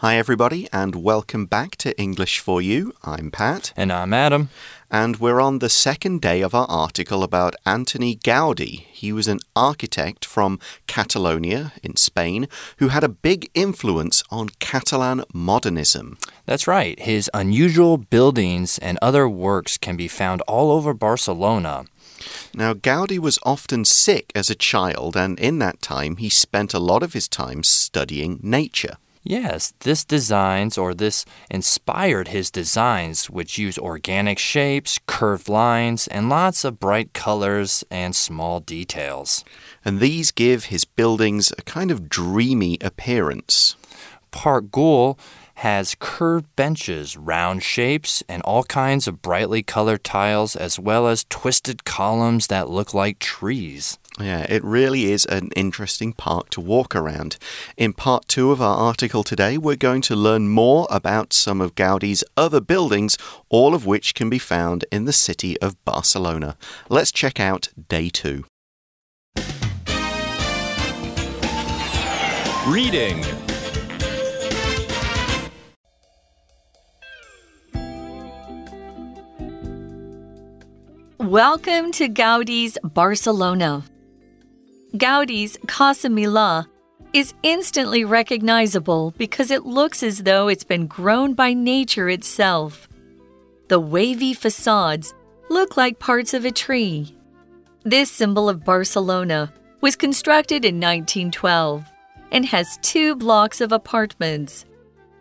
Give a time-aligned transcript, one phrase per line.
[0.00, 2.92] Hi, everybody, and welcome back to English for You.
[3.02, 3.72] I'm Pat.
[3.78, 4.50] And I'm Adam.
[4.90, 8.84] And we're on the second day of our article about Antoni Gaudi.
[8.92, 12.46] He was an architect from Catalonia in Spain
[12.76, 16.18] who had a big influence on Catalan modernism.
[16.44, 17.00] That's right.
[17.00, 21.86] His unusual buildings and other works can be found all over Barcelona.
[22.54, 26.78] Now, Gaudi was often sick as a child, and in that time, he spent a
[26.78, 28.98] lot of his time studying nature.
[29.28, 36.28] Yes, this designs or this inspired his designs, which use organic shapes, curved lines, and
[36.28, 39.44] lots of bright colors and small details.
[39.84, 43.74] And these give his buildings a kind of dreamy appearance.
[44.30, 45.18] Park Güell
[45.56, 51.24] has curved benches, round shapes, and all kinds of brightly colored tiles, as well as
[51.30, 53.98] twisted columns that look like trees.
[54.20, 57.38] Yeah, it really is an interesting park to walk around.
[57.76, 61.74] In part two of our article today, we're going to learn more about some of
[61.74, 63.16] Gaudi's other buildings,
[63.48, 66.56] all of which can be found in the city of Barcelona.
[66.90, 68.44] Let's check out day two.
[72.66, 73.22] Reading
[81.26, 83.82] Welcome to Gaudi's Barcelona.
[84.96, 86.68] Gaudi's Casa Milà
[87.12, 92.88] is instantly recognizable because it looks as though it's been grown by nature itself.
[93.66, 95.14] The wavy facades
[95.50, 97.16] look like parts of a tree.
[97.82, 101.84] This symbol of Barcelona was constructed in 1912
[102.30, 104.64] and has two blocks of apartments.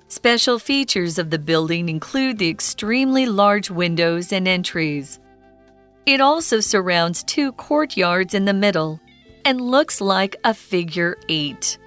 [0.07, 5.19] Special features of the building include the extremely large windows and entries.
[6.05, 8.99] It also surrounds two courtyards in the middle
[9.43, 11.77] and looks like a figure eight.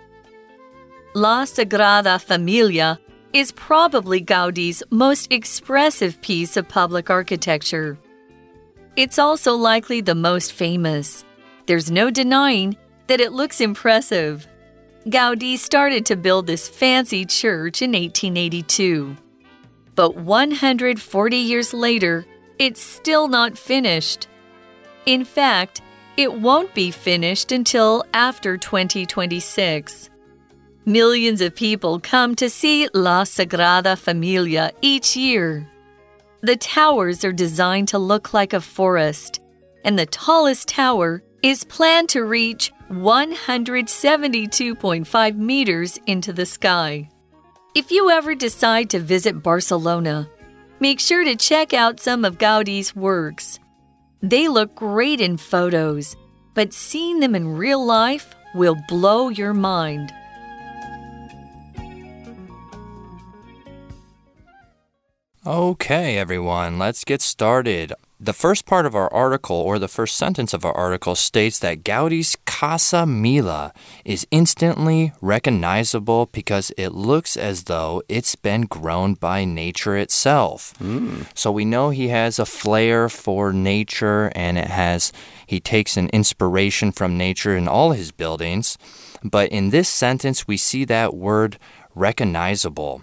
[1.14, 2.98] La Sagrada Familia
[3.32, 7.98] is probably Gaudi's most expressive piece of public architecture.
[8.96, 11.24] It's also likely the most famous.
[11.66, 12.76] There's no denying
[13.06, 14.46] that it looks impressive.
[15.06, 19.16] Gaudi started to build this fancy church in 1882.
[19.94, 22.26] But 140 years later,
[22.58, 24.26] it's still not finished.
[25.06, 25.80] In fact,
[26.16, 30.10] it won't be finished until after 2026.
[30.84, 35.68] Millions of people come to see La Sagrada Familia each year.
[36.40, 39.40] The towers are designed to look like a forest,
[39.84, 47.08] and the tallest tower is planned to reach 172.5 meters into the sky.
[47.74, 50.28] If you ever decide to visit Barcelona,
[50.80, 53.58] make sure to check out some of Gaudi's works.
[54.22, 56.16] They look great in photos,
[56.54, 60.12] but seeing them in real life will blow your mind.
[65.46, 67.92] Okay, everyone, let's get started.
[68.20, 71.84] The first part of our article, or the first sentence of our article, states that
[71.84, 73.70] Gaudi's Casa Milà
[74.04, 80.74] is instantly recognizable because it looks as though it's been grown by nature itself.
[80.80, 81.26] Mm.
[81.38, 85.12] So we know he has a flair for nature and it has
[85.46, 88.78] he takes an inspiration from nature in all his buildings.
[89.22, 91.56] But in this sentence, we see that word
[91.94, 93.02] recognizable.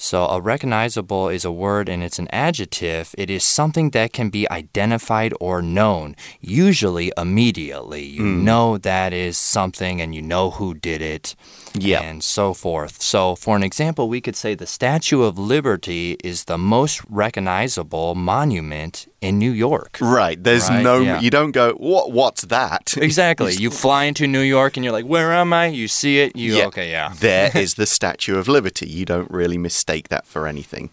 [0.00, 3.14] So, a recognizable is a word and it's an adjective.
[3.18, 8.04] It is something that can be identified or known, usually immediately.
[8.04, 8.42] You Mm.
[8.42, 11.34] know that is something and you know who did it.
[11.74, 12.00] Yeah.
[12.02, 13.02] And so forth.
[13.02, 18.14] So, for an example, we could say the Statue of Liberty is the most recognizable
[18.14, 19.98] monument in New York.
[20.00, 21.20] Right, there's Right, no, yeah.
[21.20, 22.94] you don't go, what, what's that?
[22.96, 23.54] Exactly.
[23.64, 25.66] You fly into New York and you're like, where am I?
[25.66, 26.36] You see it.
[26.36, 26.66] You, Yeah.
[26.66, 27.12] okay, yeah.
[27.18, 28.86] there is the Statue of Liberty.
[28.88, 30.90] You don't really mistake that for anything.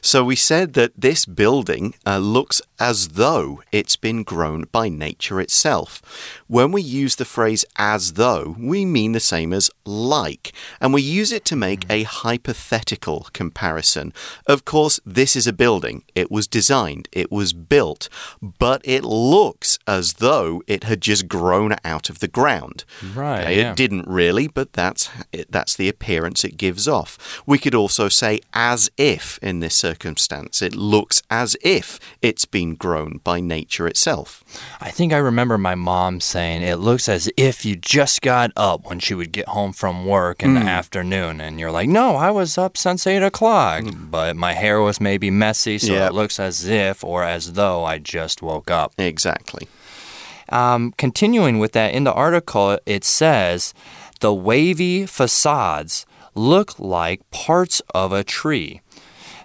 [0.00, 5.40] So we said that this building uh, looks as though it's been grown by nature
[5.40, 6.41] itself.
[6.52, 10.52] When we use the phrase as though, we mean the same as like,
[10.82, 14.12] and we use it to make a hypothetical comparison.
[14.46, 16.04] Of course, this is a building.
[16.14, 18.10] It was designed, it was built,
[18.42, 22.84] but it looks as though it had just grown out of the ground.
[23.14, 23.70] Right, Okay, yeah.
[23.70, 25.08] It didn't really, but that's
[25.48, 27.42] that's the appearance it gives off.
[27.46, 30.60] We could also say as if in this circumstance.
[30.60, 34.44] It looks as if it's been grown by nature itself.
[34.82, 38.84] I think I remember my mom saying it looks as if you just got up
[38.88, 41.40] when she would get home from work in the afternoon.
[41.40, 43.84] And you're like, no, I was up since 8 o'clock.
[43.94, 46.10] But my hair was maybe messy, so Yep.
[46.10, 48.92] it looks as if or as though I just woke up.
[48.98, 49.68] Exactly.
[50.48, 53.72] Um, continuing with that, in the article, it says
[54.20, 56.04] the wavy facades
[56.34, 58.80] look like parts of a tree.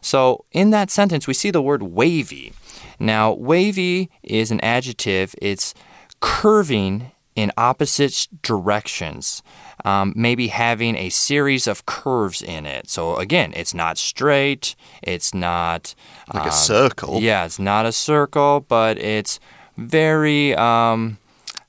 [0.02, 2.54] So, in that sentence, we see the word wavy.
[3.00, 5.74] Now, wavy is an adjective, it's
[6.20, 9.44] curving in opposite directions.
[9.86, 12.90] Um, maybe having a series of curves in it.
[12.90, 15.94] So, again, it's not straight, it's not
[16.34, 17.20] Like um, a circle.
[17.22, 19.40] Yeah, it's not a circle, but it's
[19.78, 21.20] very um,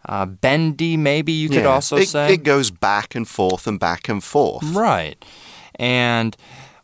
[0.09, 1.75] uh, bendy, maybe you could Yeah.
[1.75, 2.33] also it, say.
[2.33, 4.65] it goes back and forth and back and forth.
[4.65, 5.23] Right.
[5.75, 6.35] And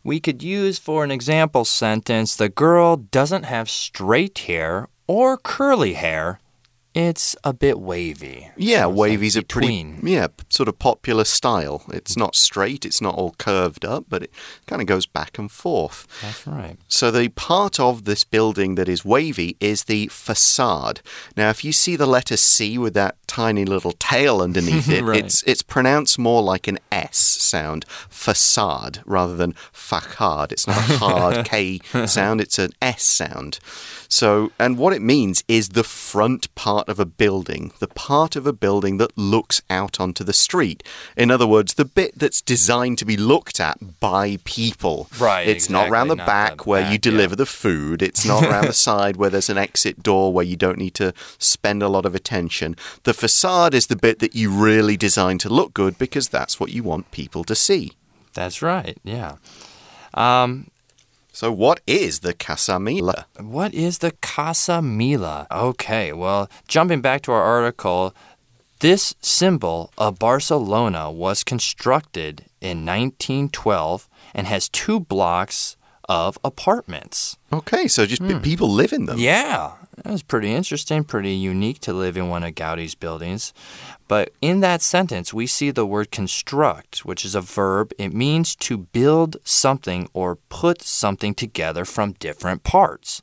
[0.03, 5.93] we could use for an example sentence the girl doesn't have straight hair or curly
[5.93, 6.39] hair.
[6.95, 8.51] It's a bit wavy.
[8.55, 11.83] Yeah, it's like wavy's a pretty yeah sort of popular style.
[11.89, 14.31] It's not straight, it's not all curved up, but it
[14.65, 16.07] kind of goes back and forth.
[16.21, 16.77] That's right.
[16.87, 21.01] So the part of this building that is wavy is the facade.
[21.35, 25.25] Now, if you see the letter C with that tiny little tail underneath it, Right.
[25.25, 30.53] it's it's pronounced more like an S sound, facade, rather than facade.
[30.53, 33.59] It's not a hard K sound; it's an S sound.
[34.07, 38.47] So, and what it means is the front part of a building, the part of
[38.47, 40.83] a building that looks out onto the street.
[41.15, 45.09] In other words, the bit that's designed to be looked at by people.
[45.19, 47.11] Right, It's not around the not back the where you back, yeah.
[47.11, 48.01] deliver the food.
[48.01, 51.13] It's not around the side where there's an exit door where you don't need to
[51.37, 52.75] spend a lot of attention.
[53.03, 56.71] The facade is the bit that you really design to look good because that's what
[56.71, 57.93] you want people to see.
[58.33, 58.97] That's right.
[59.03, 59.37] Yeah.
[60.13, 60.67] Um,
[61.35, 63.25] So, what is the Casa Milà?
[63.37, 65.47] What is the Casa Mila?
[65.51, 68.15] Okay, well, jumping back to our article,
[68.79, 75.75] this symbol of Barcelona was constructed in 1912 and has two blocks
[76.07, 77.35] of apartments.
[77.51, 78.39] Okay, so just pe- hmm.
[78.39, 79.19] people live in them.
[79.19, 83.53] Yeah, that was pretty interesting, pretty unique to live in one of Gaudi's buildings.
[84.07, 87.91] But in that sentence, we see the word construct, which is a verb.
[87.97, 93.21] It means to build something or put something together from different parts.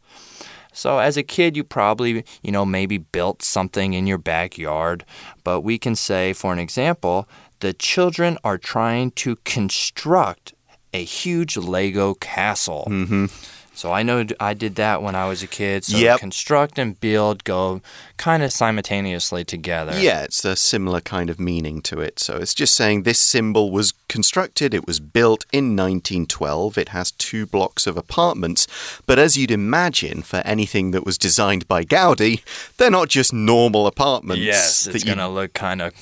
[0.73, 5.05] So as a kid, you probably, you know, maybe built something in your backyard,
[5.45, 7.29] but we can say, for an example,
[7.61, 10.55] the children are trying to construct
[10.95, 12.87] a huge Lego castle.
[12.89, 13.27] Mm-hmm.
[13.75, 15.85] So I know I did that when I was a kid.
[15.85, 16.21] So Yep.
[16.21, 17.81] construct and build go
[18.17, 19.99] kind of simultaneously together.
[19.99, 22.21] Yeah, it's a similar kind of meaning to it.
[22.21, 26.77] So it's just saying this symbol was constructed, it was built in 1912.
[26.79, 28.67] It has two blocks of apartments.
[29.07, 32.43] But as you'd imagine, for anything that was designed by Gaudi,
[32.77, 34.45] they're not just normal apartments.
[34.45, 35.93] Yes, it's going to look kind of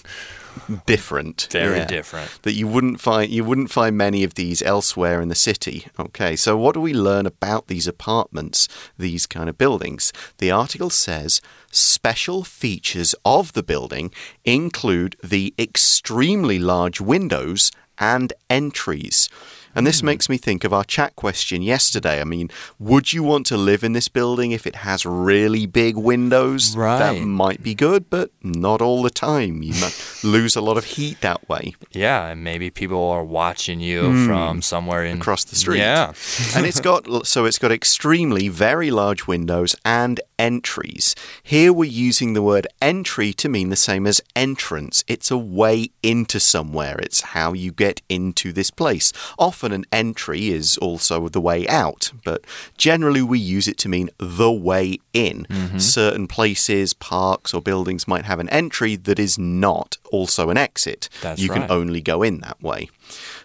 [0.87, 1.49] different.
[1.51, 1.87] very Yeah.
[1.87, 2.31] different.
[2.43, 5.87] That you wouldn't find you wouldn't find many of these elsewhere in the city.
[5.99, 8.69] Okay, so what do we learn about these apartments,
[8.99, 10.13] these kind of buildings?
[10.39, 14.13] The article says special features of the building
[14.45, 19.29] include the extremely large windows and entries.
[19.75, 22.21] And this makes me think of our chat question yesterday.
[22.21, 25.97] I mean, would you want to live in this building if it has really big
[25.97, 26.75] windows?
[26.99, 29.63] That might be good, but not all the time.
[29.63, 33.81] You might lose a lot of heat that way Yeah, and maybe people are watching
[33.81, 35.21] you from somewhere in Hmm.
[35.23, 35.79] across the street.
[35.79, 36.13] Yeah.
[36.57, 41.15] and it's got so it's got extremely very large windows and entries.
[41.43, 45.05] Here we're using the word entry to mean the same as entrance.
[45.07, 46.97] It's a way into somewhere.
[46.99, 49.13] It's how you get into this place.
[49.39, 52.45] Often an entry is also the way out, but
[52.77, 55.47] generally we use it to mean the way in.
[55.51, 55.79] Mm-hmm.
[55.79, 61.09] Certain places, parks or buildings might have an entry that is not also an exit.
[61.21, 62.89] That's you can only go in that way.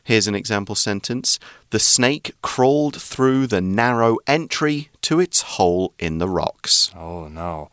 [0.04, 1.40] Here's an example sentence
[1.72, 6.92] The snake crawled through the narrow entry to its hole in the rocks.
[6.96, 7.70] Oh, no.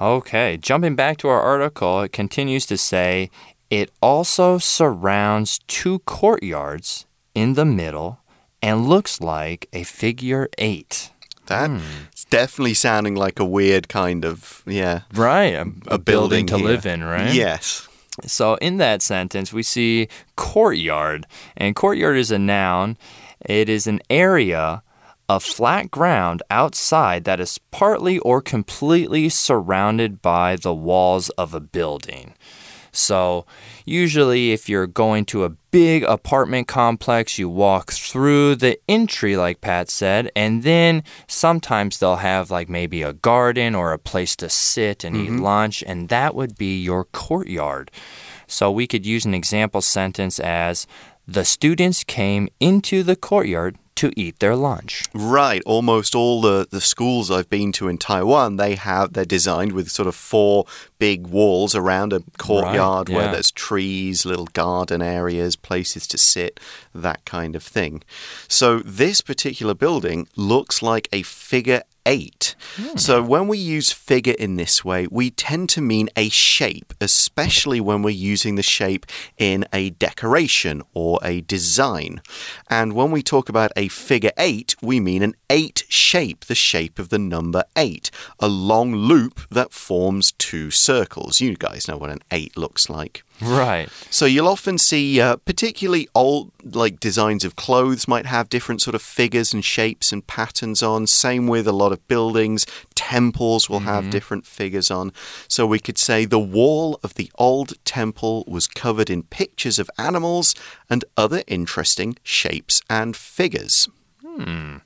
[0.00, 3.30] Okay, jumping back to our article, it continues to say
[3.68, 7.04] it also surrounds two courtyards
[7.34, 8.20] in the middle
[8.62, 11.12] and looks like a figure eight.
[11.46, 12.04] That's hmm.
[12.30, 15.02] definitely sounding like a weird kind of, yeah.
[15.14, 16.66] Right, a, a building, to here.
[16.66, 17.32] live in, right?
[17.32, 17.88] Yes.
[18.26, 22.98] So in that sentence, we see courtyard, and courtyard is a noun.
[23.40, 24.82] It is an area
[25.28, 31.60] of flat ground outside that is partly or completely surrounded by the walls of a
[31.60, 32.34] building.
[32.92, 33.46] So,
[33.84, 39.60] usually, if you're going to a big apartment complex, you walk through the entry, like
[39.60, 44.48] Pat said, and then sometimes they'll have like maybe a garden or a place to
[44.48, 45.42] sit and eat mm-hmm.
[45.42, 47.90] lunch, and that would be your courtyard.
[48.46, 50.86] So, we could use an example sentence as
[51.26, 55.02] The students came into the courtyard to eat their lunch.
[55.12, 55.60] Right.
[55.66, 59.90] Almost all the, the schools I've been to in Taiwan, they have, they're designed with
[59.90, 60.64] sort of four
[60.98, 66.60] big walls around a courtyard Right, where there's trees, little garden areas, places to sit,
[66.94, 68.02] that kind of thing.
[68.48, 72.56] So this particular building looks like a figure eight.
[72.76, 72.96] Hmm.
[72.96, 77.80] So when we use figure in this way, we tend to mean a shape, especially
[77.80, 79.04] when we're using the shape
[79.36, 82.22] in a decoration or a design.
[82.68, 86.98] And when we talk about a figure eight, we mean an eight shape, the shape
[86.98, 91.38] of the number eight, a long loop that forms two circles.
[91.38, 93.22] You guys know what an eight looks like.
[93.42, 93.90] Right.
[94.08, 98.94] So you'll often see, uh, particularly old like designs of clothes might have different sort
[98.94, 101.06] of figures and shapes and patterns on.
[101.06, 105.12] Same with a lot of buildings, temples will have different figures on.
[105.46, 109.90] So we could say the wall of the old temple was covered in pictures of
[109.98, 110.54] animals
[110.88, 113.88] and other interesting shapes and figures.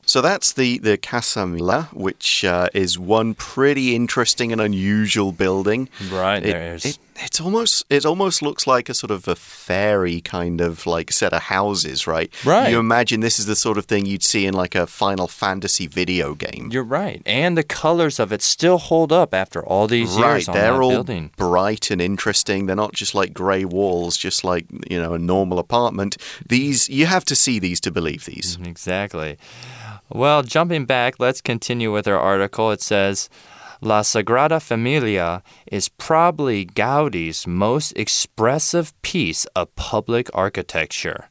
[0.06, 5.88] So that's the the Casa Mila, which uh, is one pretty interesting and unusual building.
[6.10, 10.20] Right, It- there's- it- it's almost it almost looks like a sort of a fairy
[10.20, 12.32] kind of like set of houses, right?
[12.44, 12.70] Right.
[12.70, 15.86] You imagine this is the sort of thing you'd see in like a Final Fantasy
[15.86, 16.68] video game.
[16.72, 17.22] You're right.
[17.26, 20.82] And the colors of it still hold up after all these Right, years on they're
[20.82, 21.30] all building.
[21.36, 22.66] bright and interesting.
[22.66, 26.16] They're not just like grey walls, just like you know a normal apartment.
[26.48, 28.56] These you have to see these to believe these.
[28.56, 29.36] Mm-hmm, exactly.
[30.08, 32.70] Well, jumping back, let's continue with our article.
[32.70, 33.30] It says
[33.84, 41.28] La Sagrada Familia is probably Gaudi's most expressive piece of public architecture.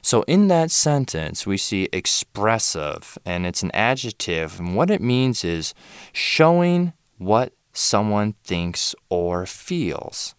[0.00, 4.58] So, in that sentence, we see expressive, and it's an adjective.
[4.58, 5.74] And what it means is
[6.14, 10.34] showing what someone thinks or feels.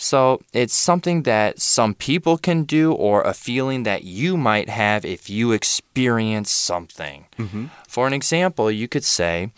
[0.00, 5.04] So it's something that some people can do, or a feeling that you might have
[5.04, 7.26] if you experience something.
[7.36, 7.66] Mm-hmm.
[7.88, 9.50] For an example, you could say,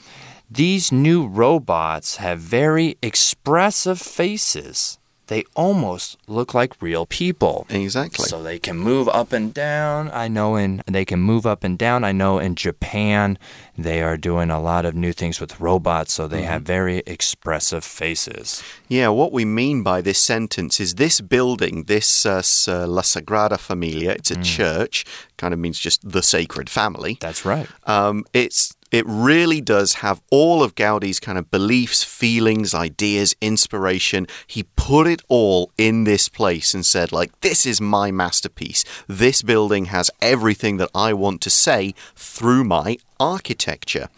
[0.51, 4.99] These new robots have very expressive faces.
[5.29, 7.65] They almost look like real people.
[7.71, 8.25] Exactly.
[8.27, 10.11] So they can move up and down.
[10.13, 12.03] I know in they can move up and down.
[12.03, 13.39] I know in Japan
[13.79, 17.85] they are doing a lot of new things with robots, so they have very expressive
[17.85, 18.61] faces.
[18.89, 23.57] Yeah, what we mean by this sentence is this building, this uh, uh, La Sagrada
[23.57, 24.43] Familia, it's a Mm.
[24.57, 25.05] church,
[25.37, 27.19] kind of means just the sacred family.
[27.21, 27.69] That's right.
[27.87, 34.27] Um, it's it really does have all of Gaudi's kind of beliefs, feelings, ideas, inspiration.
[34.47, 38.85] He put it all in this place and said, like, this is my masterpiece.
[39.07, 44.09] This building has everything that I want to say through my architecture.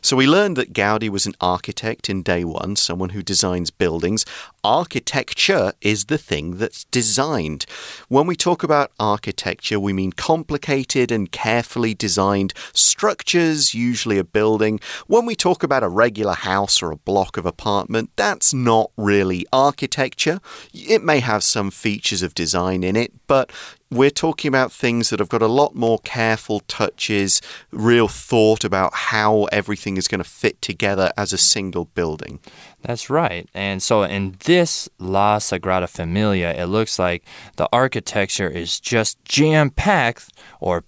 [0.00, 4.24] So we learned that Gaudi was an architect in day one, someone who designs buildings.
[4.64, 7.66] Architecture is the thing that's designed.
[8.08, 14.78] When we talk about architecture, we mean complicated and carefully designed structures, usually a building.
[15.08, 19.44] When we talk about a regular house or a block of apartment, that's not really
[19.52, 20.40] architecture.
[20.72, 23.50] It may have some features of design in it, but
[23.92, 28.94] we're talking about things that have got a lot more careful touches, real thought about
[28.94, 32.40] how everything is going to fit together as a single building.
[32.80, 33.48] That's right.
[33.52, 37.24] And so in this La Sagrada Familia, it looks like
[37.56, 40.84] the architecture is just jam packed or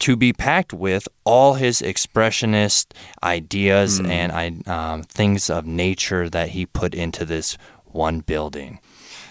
[0.00, 2.86] to be packed with all his expressionist
[3.22, 8.78] ideas and um, things of nature that he put into this one building.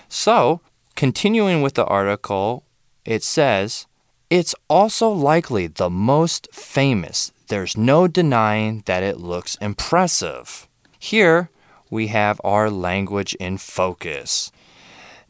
[0.09, 0.61] So,
[0.95, 2.63] continuing with the article,
[3.07, 3.87] it says,
[4.29, 7.31] it's also likely the most famous.
[7.47, 10.67] There's no denying that it looks impressive.
[10.99, 11.49] Here,
[11.89, 14.51] we have our language in focus.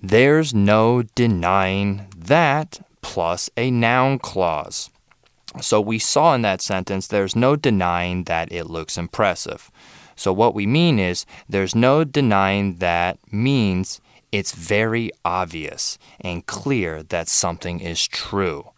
[0.01, 4.89] There's no denying that plus a noun clause.
[5.62, 9.69] So we saw in that sentence, there's no denying that it looks impressive.
[10.15, 17.03] So what we mean is, there's no denying that means it's very obvious and clear
[17.03, 18.72] that something is true.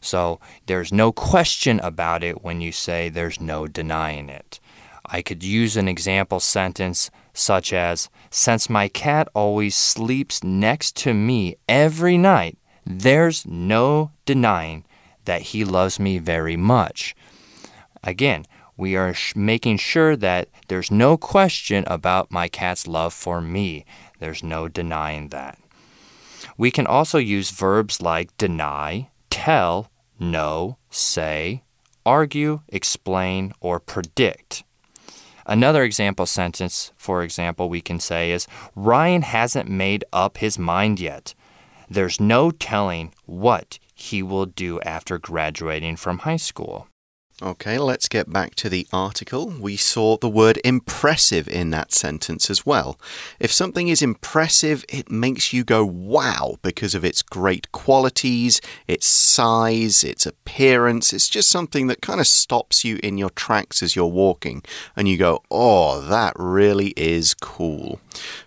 [0.00, 4.60] So there's no question about it when you say there's no denying it.
[5.06, 11.14] I could use an example sentence such as Since my cat always sleeps next to
[11.14, 14.84] me every night, there's no denying
[15.24, 17.16] that he loves me very much.
[18.02, 18.44] Again,
[18.76, 23.84] we are making sure that there's no question about my cat's love for me.
[24.18, 25.58] There's no denying that.
[26.56, 31.62] We can also use verbs like deny, tell, know, say,
[32.06, 34.64] argue, explain, or predict.
[35.46, 41.00] Another example sentence, for example, we can say is Ryan hasn't made up his mind
[41.00, 41.34] yet.
[41.88, 46.88] There's no telling what he will do after graduating from high school.
[47.42, 49.46] Okay, let's get back to the article.
[49.48, 52.96] We saw the word impressive in that sentence as well.
[53.40, 59.06] If something is impressive, it makes you go wow because of its great qualities, its
[59.06, 61.12] size, its appearance.
[61.12, 64.62] It's just something that kind of stops you in your tracks as you're walking
[64.94, 67.98] and you go, oh, that really is cool.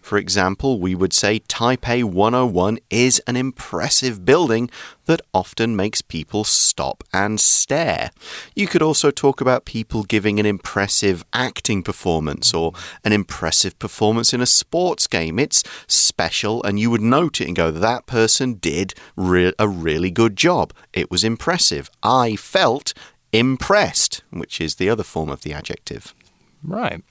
[0.08, 4.70] For example, we would say Taipei 101 is an impressive building
[5.06, 8.12] that often makes people stop and stare.
[8.56, 12.72] You could also talk about people giving an impressive acting performance or
[13.04, 15.40] an impressive performance in a sports game.
[15.40, 20.10] It's special, and you would note it and go, that person did re a really
[20.10, 20.72] good job.
[20.94, 21.90] It was impressive.
[22.02, 22.94] I felt
[23.34, 26.16] impressed, which is the other form of the adjective.
[26.64, 27.04] Right.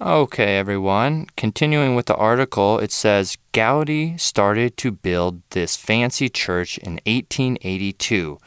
[0.00, 1.26] Okay, everyone.
[1.36, 8.38] Continuing with the article, it says Gaudi started to build this fancy church in 1882,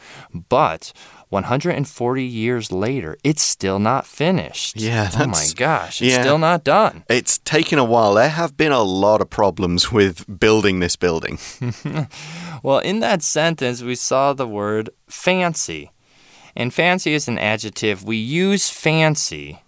[0.47, 0.93] but
[1.27, 4.77] 140 years later, it's still not finished.
[4.79, 6.21] Yeah, oh my gosh, it's yeah.
[6.21, 7.03] still not done.
[7.09, 8.13] It's taken a while.
[8.13, 11.37] There have been a lot of problems with building this building.
[12.63, 15.91] well, in that sentence, we saw the word fancy.
[16.55, 18.05] And fancy is an adjective.
[18.05, 19.59] We use fancy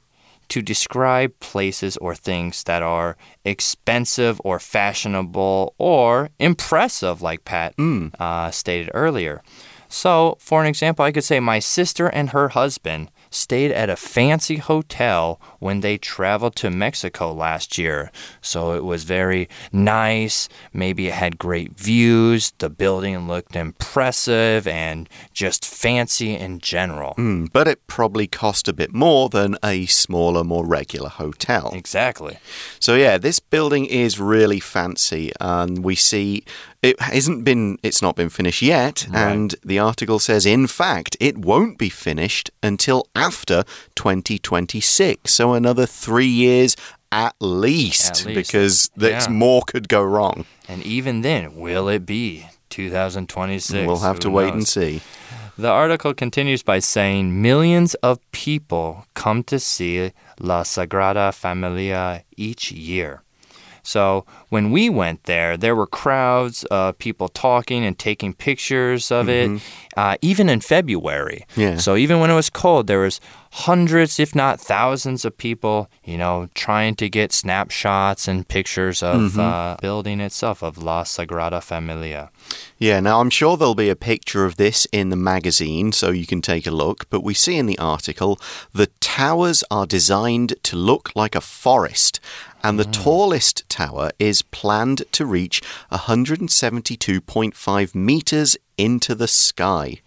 [0.50, 8.12] to describe places or things that are expensive or fashionable or impressive, like Pat Mm.
[8.20, 9.42] uh, stated earlier.
[9.90, 13.96] So, for an example, I could say my sister and her husband stayed at a
[13.96, 18.12] fancy hotel when they traveled to Mexico last year.
[18.42, 20.48] So it was very nice.
[20.72, 22.54] Maybe it had great views.
[22.58, 27.16] The building looked impressive and just fancy in general.
[27.18, 31.72] Mm, but it probably cost a bit more than a smaller, more regular hotel.
[31.74, 32.38] Exactly.
[32.80, 36.44] So yeah, this building is really fancy, and we see
[36.84, 39.32] it hasn't been it's not been finished yet Right.
[39.32, 43.64] and the article says in fact it won't be finished until after
[43.96, 46.76] 2026 so another 3 years
[47.12, 48.36] at least, At least.
[48.36, 49.32] because there's Yeah.
[49.34, 53.86] more could go wrong And even then, will it be 2026?
[53.88, 55.02] we'll have to Who wait and see
[55.58, 62.72] The article continues by saying millions of people come to see La Sagrada Familia each
[62.72, 63.22] year.
[63.84, 69.30] So when we went there, there were crowds of people talking and taking pictures of
[69.30, 69.62] it,
[69.98, 71.46] uh, even in February.
[71.56, 71.78] Yeah.
[71.78, 73.20] So even when it was cold, there was
[73.54, 79.38] hundreds, if not thousands, of people, you know, trying to get snapshots and pictures of
[79.38, 82.32] uh, building itself of La Sagrada Familia.
[82.80, 86.26] Yeah, now I'm sure there'll be a picture of this in the magazine so you
[86.26, 88.40] can take a look, but we see in the article
[88.74, 92.20] the towers are designed to look like a forest,
[92.64, 95.62] and the tallest tower is planned to reach
[95.92, 100.02] 172.5 meters into the sky.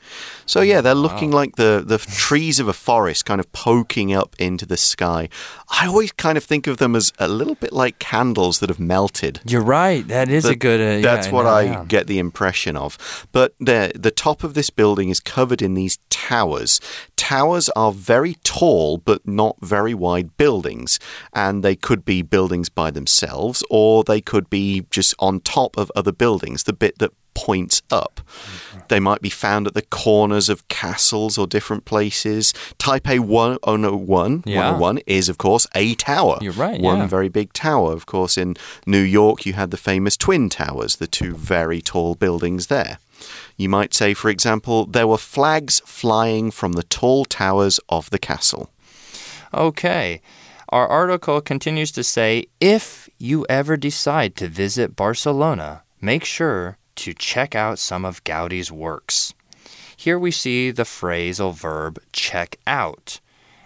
[0.44, 4.36] So yeah, they're looking like the the trees of a forest kind of poking up
[4.38, 5.28] into the sky.
[5.68, 8.78] I always kind of think of them as a little bit like candles that have
[8.78, 9.40] melted.
[9.44, 10.06] You're right.
[10.06, 10.80] That is a good.
[10.80, 11.84] Uh, that's yeah, what know, I yeah.
[11.86, 13.26] get the impression of.
[13.32, 16.80] But the the top of this building is covered in these towers.
[17.16, 21.00] Towers are very tall but not very wide buildings,
[21.32, 25.90] and they could be buildings by themselves, or they could be just on top of
[25.96, 26.64] other buildings.
[26.64, 27.12] The bit that
[27.44, 28.20] points up.
[28.88, 32.54] They might be found at the corners of castles or different places.
[32.78, 34.70] Taipei 101, Yeah.
[34.70, 36.38] 101 is, of course, a tower.
[36.40, 37.06] You're right, One yeah.
[37.06, 37.92] very big tower.
[37.92, 42.14] Of course, in New York, you had the famous Twin Towers, the two very tall
[42.14, 42.98] buildings there.
[43.56, 48.18] You might say, for example, there were flags flying from the tall towers of the
[48.18, 48.70] castle.
[49.52, 50.20] Okay.
[50.70, 57.14] Our article continues to say if you ever decide to visit Barcelona, make sure to
[57.14, 59.34] check out some of Gaudi's works.
[59.96, 63.20] Here we see the phrasal verb check out.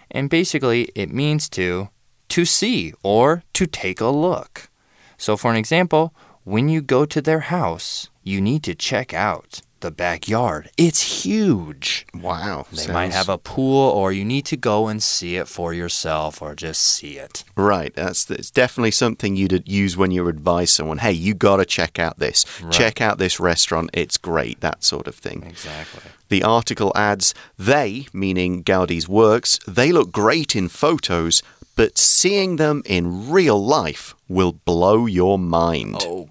[0.09, 1.89] And basically it means to
[2.29, 4.69] to see or to take a look.
[5.17, 6.13] So for an example,
[6.43, 10.69] when you go to their house, you need to check out the backyard.
[10.77, 12.07] It's huge.
[12.13, 12.65] Wow.
[12.71, 16.41] They might have a pool, or you need to go and see it for yourself,
[16.41, 17.43] or just see it.
[17.55, 17.93] Right.
[17.93, 21.99] That's it's definitely something you'd use when you advise someone, hey, you got to check
[21.99, 22.45] out this.
[22.71, 23.89] Check out this restaurant.
[23.93, 24.61] It's great.
[24.61, 25.43] That sort of thing.
[25.43, 26.11] Exactly.
[26.29, 31.43] The article adds, they, meaning Gaudi's works, they look great in photos,
[31.75, 35.97] but seeing them in real life will blow your mind.
[36.01, 36.29] Oh,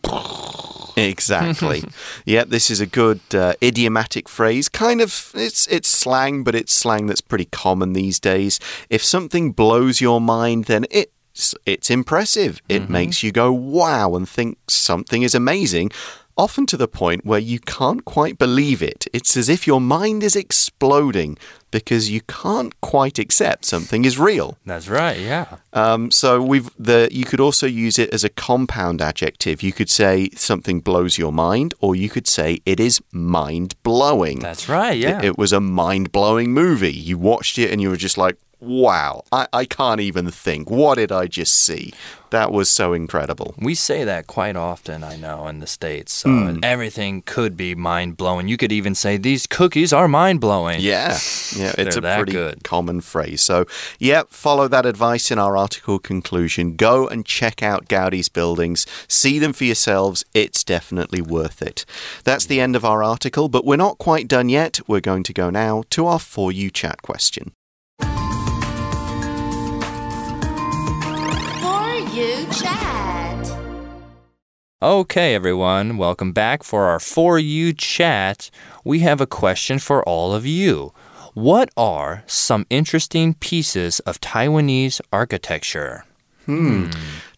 [1.00, 1.84] Exactly.
[2.24, 4.68] yeah, this is a good uh, idiomatic phrase.
[4.68, 8.60] Kind of, it's it's slang, but it's slang that's pretty common these days.
[8.88, 12.60] If something blows your mind, then it's it's impressive.
[12.68, 15.90] It makes you go wow and think something is amazing.
[16.36, 19.06] Often to the point where you can't quite believe it.
[19.12, 21.38] It's as if your mind is exploding
[21.70, 24.58] because you can't quite accept something is real.
[24.66, 25.58] That's right, yeah.
[25.72, 29.62] Um, so we've the you could also use it as a compound adjective.
[29.62, 34.40] You could say something blows your mind, or you could say it is mind blowing.
[34.40, 35.18] That's right, yeah.
[35.18, 36.92] It, it was a mind blowing movie.
[36.92, 40.70] You watched it and you were just like, wow, I, I can't even think.
[40.70, 41.92] What did I just see?
[42.30, 43.54] That was so incredible.
[43.58, 46.12] We say that quite often, I know, in the States.
[46.12, 46.60] So Hmm.
[46.62, 48.46] everything could be mind blowing.
[48.46, 50.80] You could even say, These cookies are mind blowing.
[50.80, 51.18] Yeah,
[51.56, 52.62] yeah, it's a pretty good.
[52.62, 53.42] common phrase.
[53.42, 53.64] So,
[53.98, 56.76] yeah, follow that advice in our article conclusion.
[56.76, 60.24] Go and check out Gaudi's buildings, see them for yourselves.
[60.32, 61.84] It's definitely worth it.
[62.22, 64.78] That's the end of our article, but we're not quite done yet.
[64.86, 67.52] We're going to go now to our For You chat question.
[74.82, 78.50] Okay, everyone, welcome back for our For You chat.
[78.82, 80.94] We have a question for all of you.
[81.34, 86.06] What are some interesting pieces of Taiwanese architecture?
[86.46, 86.88] Hmm.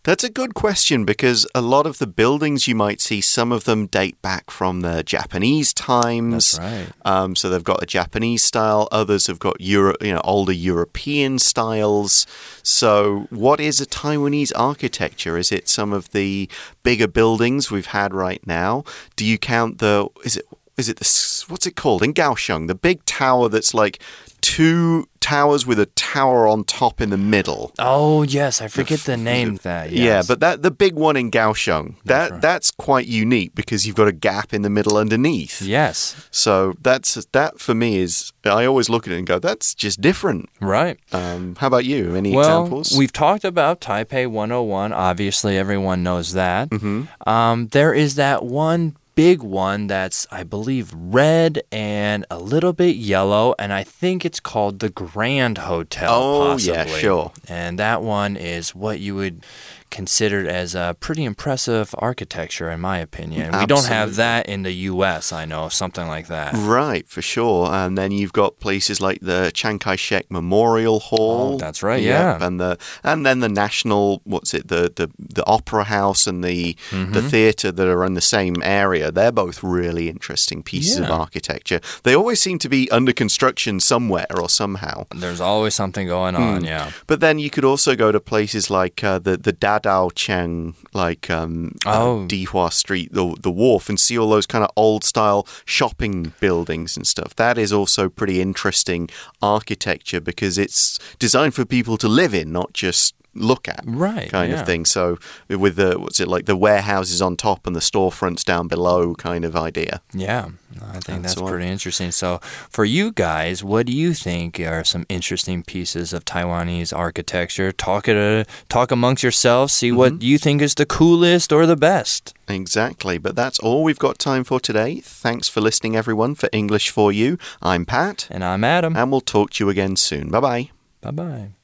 [0.05, 3.65] That's a good question because a lot of the buildings you might see, some of
[3.65, 6.59] them date back from the Japanese times.
[6.59, 6.89] That's right.
[7.05, 8.89] Um, so they've got a Japanese style.
[8.91, 12.27] Others have got Euro, you know, older European styles.
[12.65, 15.39] So, what is a Taiwanese architecture?
[15.39, 16.49] Is it some of the
[16.83, 18.83] bigger buildings we've had right now?
[19.15, 20.09] Do you count the?
[20.25, 20.47] Is it?
[20.77, 21.45] Is it the?
[21.47, 22.67] What's it called in Kaohsiung?
[22.67, 24.03] The big tower that's like
[24.43, 27.73] two towers with a tower on top in the middle.
[27.79, 29.91] Oh, yes, I forget the name of that.
[29.93, 32.41] Yeah, but that the big one in Kaohsiung, that right.
[32.43, 35.63] that's quite unique because you've got a gap in the middle underneath.
[35.63, 39.75] Yes, So that's that for me is I always look at it and go, that's
[39.75, 40.51] just different.
[40.61, 40.99] right.
[41.13, 42.15] Um, how about you?
[42.17, 42.99] Any Well, examples?
[42.99, 44.93] we've talked about Taipei 101.
[44.93, 46.69] Obviously, everyone knows that.
[46.71, 47.29] Mm-hmm.
[47.29, 52.97] Um, there is that one big one that's, I believe, red and a little bit
[52.97, 56.13] yellow, and I think it's called the Grand Hotel.
[56.13, 57.33] Oh, yeah, sure.
[57.49, 59.45] And that one is what you would
[59.93, 63.47] consider as a pretty impressive architecture, in my opinion.
[63.61, 65.33] We don't have that in the U.S.
[65.33, 66.55] I know something like that.
[66.55, 67.69] Right, for sure.
[67.73, 71.53] And then you've got places like the Chiang Kai-shek Memorial Hall.
[71.55, 72.47] Oh, that's right, Yep, yeah.
[72.47, 76.77] And the and then the national what's it the the, the opera house and the
[76.91, 77.13] Mm-hmm.
[77.13, 79.11] the theater that are in the same area.
[79.13, 81.81] They're both really interesting pieces of architecture.
[82.03, 85.07] They always seem to be under construction somewhere or somehow.
[85.15, 86.43] There's always something going Hmm.
[86.43, 86.91] on, yeah.
[87.07, 89.53] But then you could also go to places like uh, the the
[89.83, 92.25] Dadaocheng, like um, Oh.
[92.25, 96.33] uh, Dihua Street, the the wharf, and see all those kind of old style shopping
[96.41, 97.35] buildings and stuff.
[97.37, 99.09] That is also pretty interesting
[99.41, 103.83] architecture because it's designed for people to live in, not just look at.
[103.87, 104.61] Right, kind yeah.
[104.61, 104.85] of thing.
[104.85, 105.19] So
[105.49, 109.45] with the what's it like the warehouses on top and the storefronts down below kind
[109.45, 110.03] of idea.
[110.13, 110.49] Yeah,
[110.81, 112.11] I think And that's pretty interesting.
[112.13, 112.39] So,
[112.71, 117.73] for you guys, what do you think are some interesting pieces of Taiwanese architecture?
[117.73, 119.73] Talk it, uh, talk amongst yourselves.
[119.73, 120.23] See what Mm-hmm.
[120.31, 122.35] you think is the coolest or the best.
[122.49, 123.19] Exactly.
[123.19, 125.01] But that's all we've got time for today.
[125.01, 127.39] Thanks for listening, everyone, for English for You.
[127.63, 128.97] I'm Pat, And I'm Adam.
[128.97, 130.31] and we'll talk to you again soon.
[130.31, 130.71] Bye bye.
[131.01, 131.62] Bye bye.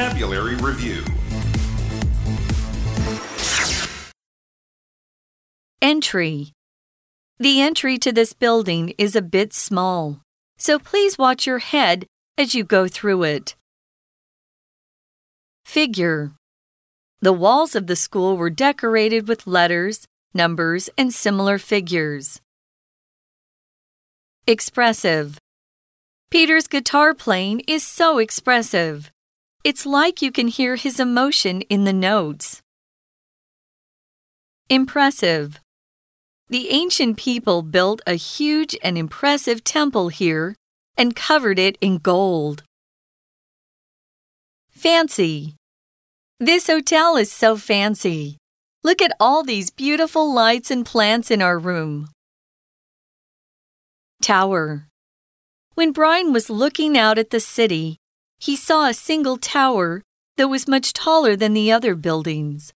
[0.00, 1.04] Vocabulary Review
[5.82, 6.52] Entry.
[7.38, 10.22] The entry to this building is a bit small,
[10.56, 12.06] so please watch your head
[12.38, 13.56] as you go through it.
[15.66, 16.32] Figure.
[17.20, 22.40] The walls of the school were decorated with letters, numbers, and similar figures.
[24.46, 25.38] Expressive.
[26.30, 29.12] Peter's guitar playing is so expressive.
[29.62, 32.62] It's like you can hear his emotion in the notes.
[34.70, 35.60] Impressive.
[36.48, 40.56] The ancient people built a huge and impressive temple here
[40.96, 42.62] and covered it in gold.
[44.70, 45.56] Fancy.
[46.38, 48.38] This hotel is so fancy.
[48.82, 52.08] Look at all these beautiful lights and plants in our room.
[54.22, 54.86] Tower.
[55.74, 57.98] When Brian was looking out at the city,
[58.39, 60.01] he saw a single tower
[60.37, 62.73] that was much taller than the other buildings.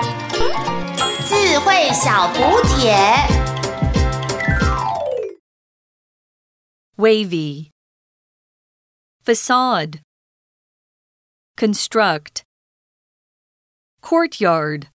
[0.00, 2.94] 智慧小补帖。
[6.96, 7.70] Wavy.
[9.22, 10.00] Facade.
[11.56, 12.44] Construct.
[14.00, 14.88] Courtyard.